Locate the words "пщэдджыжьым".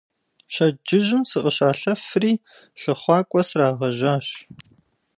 0.47-1.23